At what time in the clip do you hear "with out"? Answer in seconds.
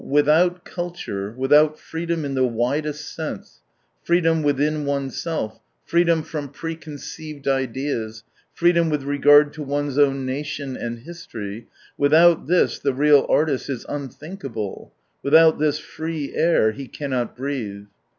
0.03-0.63